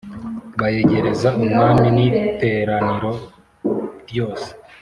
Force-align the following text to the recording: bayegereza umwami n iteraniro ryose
bayegereza 0.59 1.27
umwami 1.41 1.87
n 1.95 1.97
iteraniro 2.09 3.11
ryose 4.09 4.49